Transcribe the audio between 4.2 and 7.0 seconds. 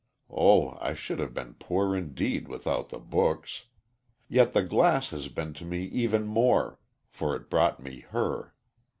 Yet the glass has been to me even more,